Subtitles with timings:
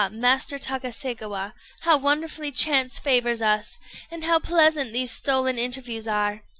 [0.11, 3.77] Master Takaségawa, how wonderfully chance favours us!
[4.09, 6.41] and how pleasant these stolen interviews are!